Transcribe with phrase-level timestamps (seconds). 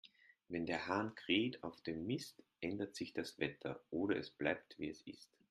[0.47, 4.89] Wenn der Hahn kräht auf dem Mist, ändert sich das Wetter, oder es bleibt, wie
[4.89, 5.29] es ist.